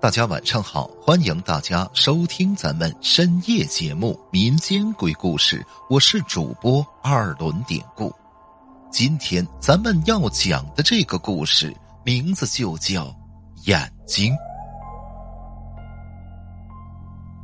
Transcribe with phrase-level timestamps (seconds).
[0.00, 5.58] 大家晚上好，欢迎大家收听咱们深夜节目《民间鬼故事》，
[5.90, 8.14] 我是主播二轮典故。
[8.92, 11.74] 今天咱们要讲的这个故事
[12.04, 13.06] 名字就叫
[13.64, 14.32] 《眼睛》。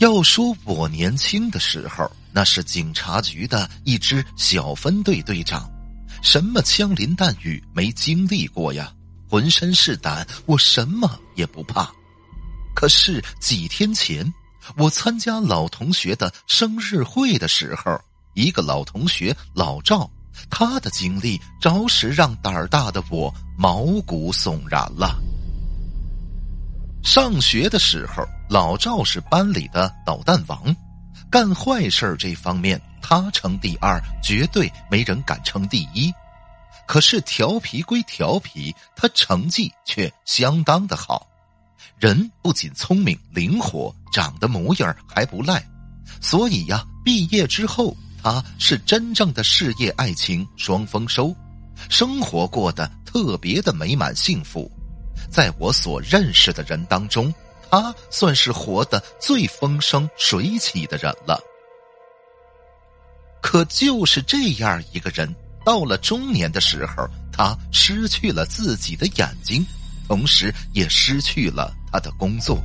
[0.00, 5.70] 要说我年轻的时候，那是警察局的一支小分队队长，
[6.20, 8.92] 什么枪林弹雨没经历过呀？
[9.28, 11.88] 浑身是胆，我什么也不怕。
[12.74, 14.32] 可是几天前，
[14.76, 18.00] 我参加老同学的生日会的时候，
[18.34, 20.08] 一个老同学老赵，
[20.48, 25.20] 他的经历着实让胆儿大的我毛骨悚然了。
[27.02, 30.74] 上学的时候，老赵是班里的捣蛋王，
[31.30, 36.12] 干坏事这方面他称第二，绝对没人敢称第一。
[36.86, 41.26] 可是调皮归调皮，他成绩却相当的好。
[42.00, 45.62] 人不仅聪明灵活，长得模样还不赖，
[46.18, 51.36] 所以呀，毕业之后他是真正的事业爱情双丰收，
[51.90, 54.70] 生活过得特别的美满幸福。
[55.30, 57.32] 在我所认识的人当中，
[57.70, 61.38] 他算是活得最风生水起的人了。
[63.42, 65.30] 可就是这样一个人，
[65.66, 69.62] 到了中年的时候，他失去了自己的眼睛。
[70.08, 72.62] 同时也失去了他的工作。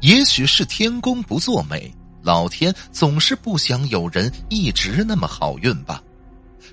[0.00, 6.02] 也许是天公不作美，老天总是不想有人一直那么好运吧。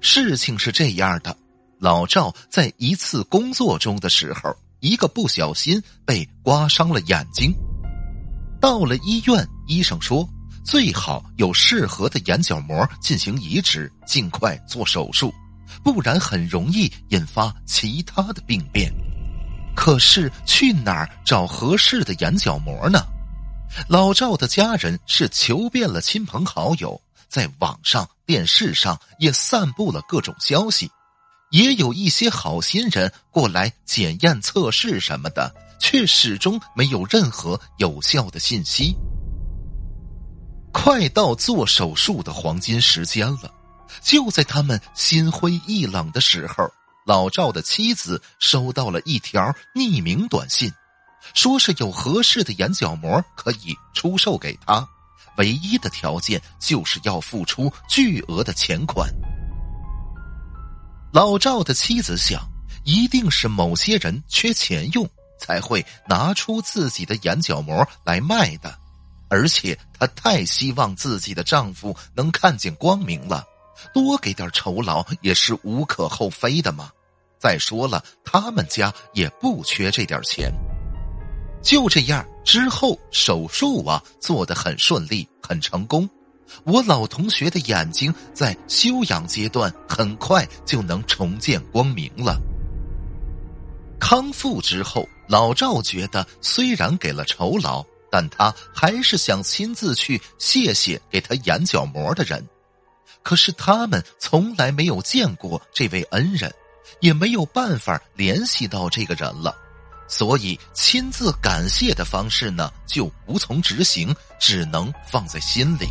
[0.00, 1.36] 事情是这样的：
[1.78, 7.52] 老赵在一次工作中的时候，一个不小心被刮伤了眼睛。
[8.60, 10.28] 到了医院，医生说
[10.64, 15.32] 最好有适合的眼角膜进行移植，尽快做手术，
[15.82, 18.92] 不然很容易引发其他的病变。
[19.76, 23.06] 可是去哪儿找合适的眼角膜呢？
[23.88, 30.90] 老赵的家人是求遍了亲朋好友，在网上、电视上也散布了各种消息，
[31.50, 38.96] 也有一些好心人过来检验测试什么的，却始终没有任何有效的信息。
[40.72, 43.52] 快到做手术的黄金时间了，
[44.02, 46.68] 就在他们心灰意冷的时候。
[47.06, 50.72] 老赵的妻子收到了一条匿名短信，
[51.34, 54.84] 说是有合适的眼角膜可以出售给他，
[55.36, 59.08] 唯一的条件就是要付出巨额的钱款。
[61.12, 62.42] 老赵的妻子想，
[62.82, 65.08] 一定是某些人缺钱用，
[65.38, 68.76] 才会拿出自己的眼角膜来卖的，
[69.28, 73.44] 而且她太希望自己的丈夫能看见光明了，
[73.94, 76.90] 多给点酬劳也是无可厚非的嘛。
[77.38, 80.52] 再说了，他们家也不缺这点钱。
[81.62, 86.08] 就这样，之后手术啊做得很顺利，很成功。
[86.64, 92.40] 我老同学的眼睛在休养阶段，很快就能重见光明了。
[93.98, 102.46] 康复之后，老赵觉得虽然给了酬劳，但他还是想亲自去谢谢给他眼角膜的人。
[103.24, 106.54] 可是他们从来没有见过这位恩人。
[107.00, 109.54] 也没有办法联系到这个人了，
[110.08, 115.88] 所以亲自感谢的方式呢就无从执行，只能放在心里。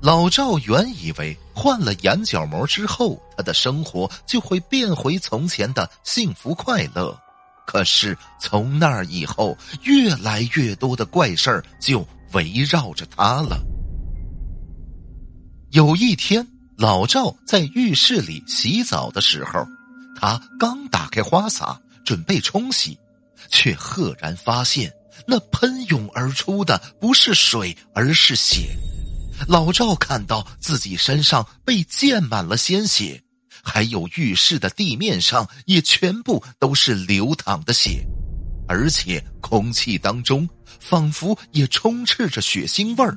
[0.00, 7.16] 老赵原以为换了眼角膜之后，他的生活就会变回从前的幸福快乐，
[7.66, 13.60] 可是从那儿以后，越来越多的怪事儿就围绕着他了。
[15.70, 16.46] 有一天。
[16.82, 19.64] 老赵在浴室里洗澡的时候，
[20.16, 22.98] 他刚打开花洒准备冲洗，
[23.48, 24.92] 却赫然发现
[25.24, 28.76] 那喷涌而出的不是水，而是血。
[29.46, 33.22] 老赵看到自己身上被溅满了鲜血，
[33.62, 38.04] 还有浴室的地面上也全部都是流淌的血，
[38.66, 40.48] 而且空气当中
[40.80, 43.16] 仿佛也充斥着血腥味儿。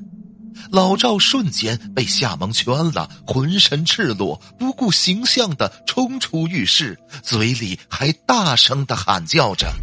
[0.71, 9.73] 老赵瞬间被吓蒙圈了，浑身赤裸，不顾形象的冲出浴室，嘴里还大声的喊叫着。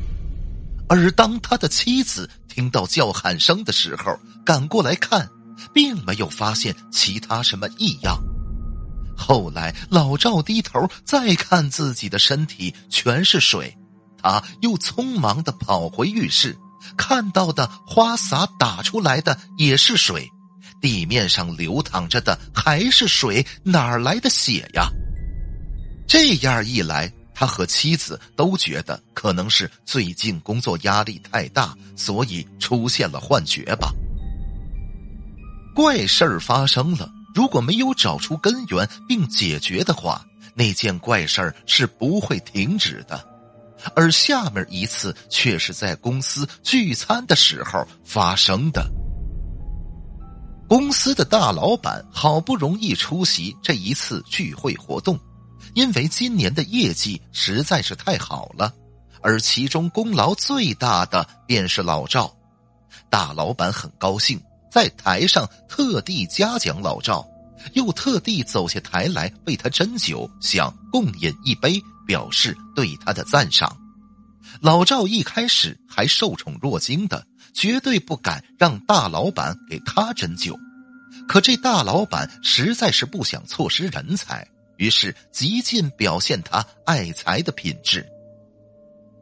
[0.88, 5.28] 而当他的妻子听到叫喊声的时候，赶过来看，
[5.72, 8.20] 并没有发现其他什么异样。
[9.16, 13.76] 后来老赵低头再看自己的身体，全是水，
[14.20, 16.58] 他又匆忙的跑回浴室，
[16.96, 20.28] 看到的花洒打出来的也是水。
[20.82, 24.90] 地面上流淌着的还是水，哪儿来的血呀？
[26.08, 33.94] 这样一来，他和妻子都觉得可能是最近工作压力太大，所以出现了幻觉吧。
[35.75, 40.23] 怪事儿发生了，如果没有找出根源并解决的话，
[40.55, 43.26] 那件怪事儿是不会停止的。
[43.94, 48.84] 而下面一次却是在公司聚餐的时候发生的。
[50.72, 55.20] 公司的大老板好不容易出席这一次聚会活动，
[55.74, 58.72] 因为今年的业绩实在是太好了，
[59.20, 62.34] 而其中功劳最大的便是老赵。
[63.10, 64.40] 大老板很高兴，
[64.70, 67.22] 在台上特地嘉奖老赵，
[67.74, 71.78] 又特地走下台来为他斟酒，想共饮一杯。
[72.04, 73.76] 表示对他的赞赏。
[74.60, 80.58] 老赵一开始还受宠若惊的，绝对不敢让大老板给他斟酒。
[81.28, 84.46] 可这大老板实在是不想错失人才，
[84.76, 88.06] 于是极尽表现他爱才的品质。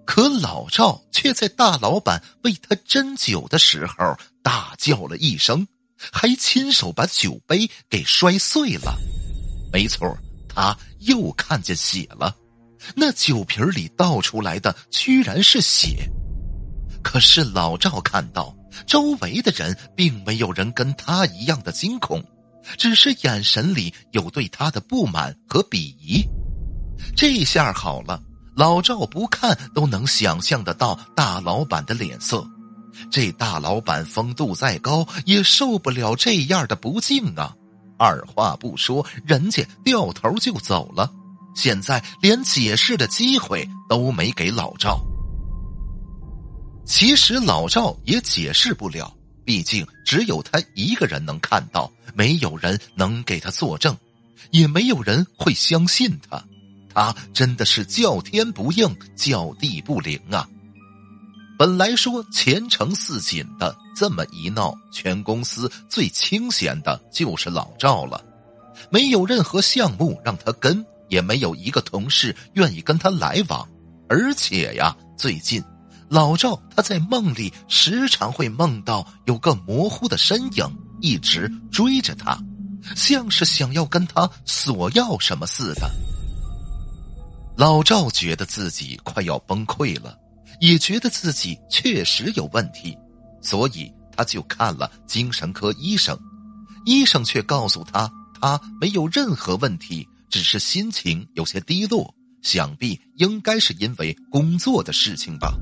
[0.06, 5.66] 可老赵却在大老板为他斟酒的时候大叫了一声，
[6.12, 8.98] 还亲手把酒杯给摔碎了。
[9.72, 10.16] 没错，
[10.48, 12.36] 他又看见血了。
[12.94, 16.08] 那酒瓶里倒出来的居然是血，
[17.02, 18.54] 可是老赵看到
[18.86, 22.24] 周围的人并没有人跟他一样的惊恐，
[22.78, 26.24] 只是眼神里有对他的不满和鄙夷。
[27.16, 28.22] 这下好了，
[28.54, 32.46] 老赵不看都能想象得到大老板的脸色。
[33.10, 37.54] 这大老板风度再高，也受不了这样的不敬啊！
[37.98, 41.10] 二话不说，人家掉头就走了。
[41.54, 45.00] 现在连解释的机会都没给老赵。
[46.84, 49.12] 其实老赵也解释不了，
[49.44, 53.96] 毕竟只有他一个人能看到，没有人能给他作证，
[54.50, 56.42] 也没有人会相信他。
[56.92, 60.48] 他真的是叫天不应，叫地不灵啊！
[61.56, 68.24] 本来说前程似锦的，这么一闹，全公司最清闲的就是老赵了，
[68.90, 70.84] 没有任何项目让他跟。
[71.10, 73.68] 也没有一个同事愿意跟他来往，
[74.08, 75.62] 而且呀，最近
[76.08, 80.64] 老赵他在梦里时常会梦到有个模糊的身影
[81.00, 82.38] 一直追着他，
[82.96, 85.90] 像是想要跟他索要什么似的。
[87.56, 90.16] 老赵觉得自己快要崩溃了，
[90.60, 92.96] 也觉得自己确实有问题，
[93.42, 96.18] 所以他就看了精神科医生，
[96.86, 98.10] 医生却告诉他，
[98.40, 100.08] 他没有任何问题。
[100.30, 105.54] 只是心情有些低落，想必应该是因为工作的事情吧。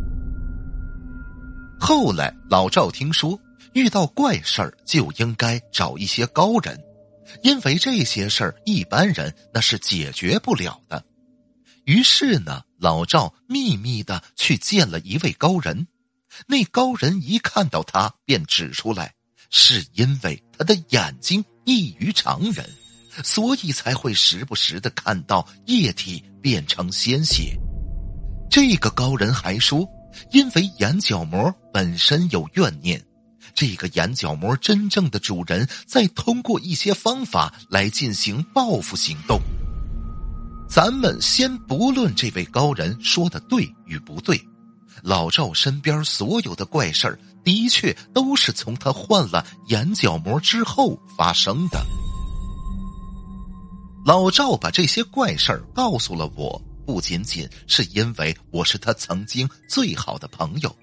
[1.81, 3.39] 后来老赵听说，
[3.73, 6.79] 遇到怪事儿就应该找一些高人，
[7.43, 11.05] 因为这些事儿一般人那是解决不了的。
[11.85, 15.87] 于是呢，老赵秘密的去见了一位高人。
[16.47, 19.15] 那高人一看到他，便指出来，
[19.49, 22.69] 是因为他的眼睛异于常人。
[23.23, 27.57] 所以才会时不时的看到液体变成鲜血。
[28.51, 29.87] 这个高人还说，
[30.33, 33.03] 因为眼角膜本身有怨念，
[33.55, 39.41] 这个眼角膜真正的主人在通过一些方法来进行报复行动。
[40.69, 44.41] 咱们先不论这位高人说的对与不对，
[45.03, 51.87] 老赵身边所有的怪事儿的确都是从他换了眼角膜之后发生的。
[54.09, 60.75] 老赵把这些怪事儿告诉了我，不仅仅是因为我是他曾经最好的朋友，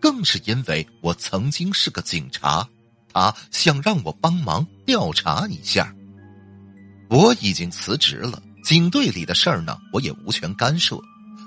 [0.00, 2.66] 更是因为我曾经是个警察，
[3.12, 5.94] 他想让我帮忙调查一下。
[7.10, 10.98] 我已经辞职了，警队里的事儿呢，我也无权干涉。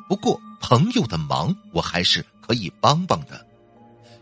[0.08, 3.44] 不过朋友的忙，我还是可以帮帮的。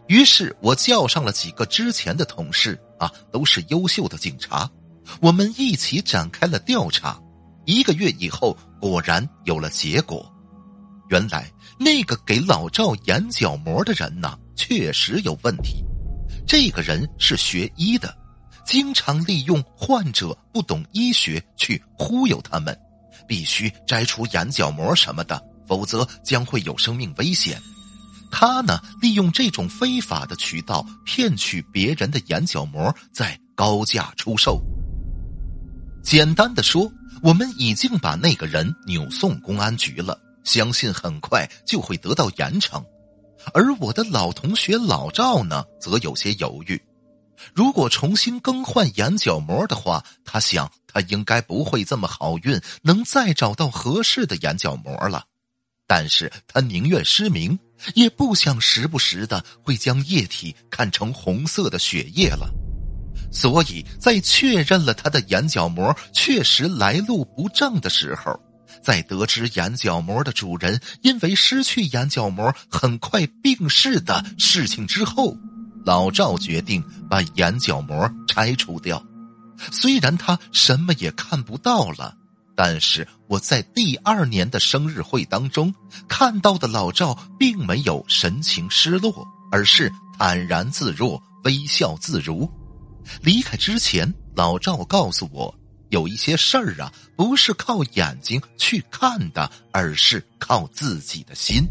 [0.07, 4.71] 于是我叫上了几个之前的同事，啊，都是优秀的警察。
[5.19, 7.19] 我们一起展开了调查，
[7.65, 10.31] 一个月以后，果然有了结果。
[11.09, 15.83] 原来那个给老赵眼角膜的人呢，确实有问题。
[16.47, 18.15] 这个人是学医的，
[18.65, 22.77] 经常利用患者不懂医学去忽悠他们，
[23.27, 27.61] 必须摘除眼角膜什么的，否则将会有生命危险。
[28.31, 34.61] 他呢，利用这种非法的渠道骗取别人的眼角膜，再高价出售。
[36.03, 36.91] 简单的说，
[37.21, 42.83] 我们已经把那个人扭送公安局了，相信很快就会得到严惩。
[43.53, 46.81] 而我的老同学老赵呢，则有些犹豫。
[47.55, 55.25] 如果重新更换眼角膜的话，他想他应该不会这么好运，能再找到合适的眼角膜了。
[55.87, 57.57] 但是他宁愿失明，
[57.95, 62.47] 也不想时不时的会将液体看成红色的血液了。
[63.31, 68.39] 所以在确认了他的眼角膜确实来路不正的时候，
[68.83, 75.35] 在得知眼角膜的主人因为失去眼角膜很快病逝的事情之后，
[75.85, 79.01] 老赵决定把眼角膜拆除掉。
[79.71, 82.17] 虽然他什么也看不到了。
[82.53, 85.73] 但是我在第二年的生日会当中
[86.07, 92.47] 看到的老赵，并没有神情失落，而是坦然自若、微笑自如。
[93.21, 95.53] 离开之前，老赵告诉我，
[95.89, 101.63] 有一些事儿啊，不是靠眼睛去看的，而是靠自己的心。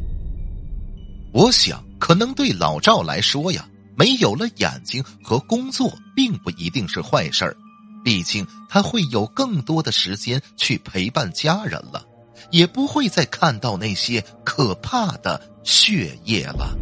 [1.32, 7.56] 我想，可能对老赵来说呀，没有了眼睛和工作，并不一定是坏事儿。
[8.02, 12.04] 毕竟他会有更多的时间去陪伴家人了，
[12.50, 16.74] 也不会再看到那些可怕的血液了。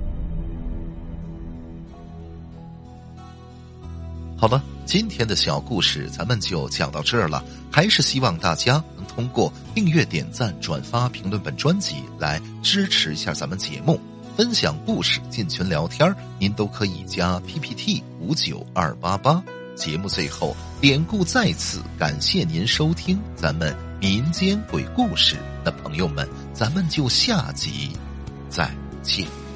[4.40, 7.42] 好了，今天的小故事咱们就讲到这儿了。
[7.72, 14.00] 还是希望大家能通过订阅、点赞、转发、评论本专辑来支持一下咱们节目，
[14.36, 19.42] 分享故事、进群聊天您都可以加 PPT 五九二八八。
[19.74, 25.36] 节目最后，典故在此，感谢您收听咱们民间鬼故事。
[25.64, 27.90] 那朋友们，咱们就下集
[28.48, 29.47] 再见。